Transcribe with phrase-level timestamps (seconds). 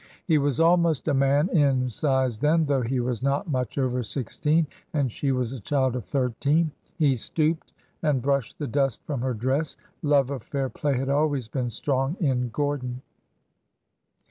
[0.25, 4.65] He was almost a man in size then, though he was not much over sixteen,
[4.91, 6.71] and she was a child of thirteen.
[6.97, 9.77] He stooped and brushed the dust from her dress.
[10.01, 13.03] Love of fair play had always been strong in Gordon.